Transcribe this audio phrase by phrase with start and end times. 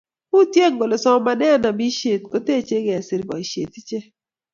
[0.35, 4.05] Uutye kole somanetab nopishet koteche kesiir boishet ichee